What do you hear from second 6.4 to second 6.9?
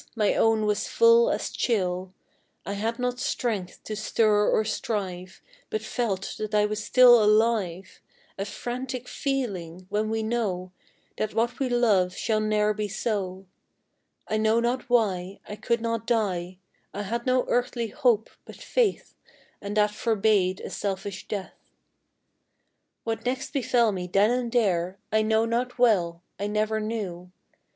I was